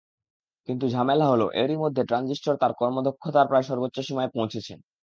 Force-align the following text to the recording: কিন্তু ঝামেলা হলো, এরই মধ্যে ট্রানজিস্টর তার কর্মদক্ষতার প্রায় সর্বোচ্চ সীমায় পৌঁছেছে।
কিন্তু 0.69 0.85
ঝামেলা 0.89 1.25
হলো, 1.27 1.45
এরই 1.55 1.77
মধ্যে 1.77 2.01
ট্রানজিস্টর 2.03 2.55
তার 2.57 2.73
কর্মদক্ষতার 2.79 3.49
প্রায় 3.49 3.65
সর্বোচ্চ 3.69 3.97
সীমায় 3.99 4.33
পৌঁছেছে। 4.35 4.73